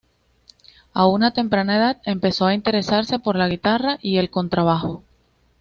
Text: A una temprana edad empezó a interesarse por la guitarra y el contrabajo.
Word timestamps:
A 0.93 1.05
una 1.05 1.29
temprana 1.31 1.77
edad 1.77 2.01
empezó 2.05 2.47
a 2.47 2.55
interesarse 2.55 3.19
por 3.19 3.35
la 3.35 3.47
guitarra 3.47 3.99
y 4.01 4.17
el 4.17 4.31
contrabajo. 4.31 5.03